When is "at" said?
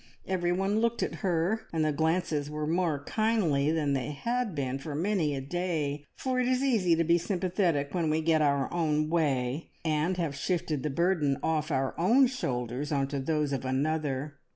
1.03-1.15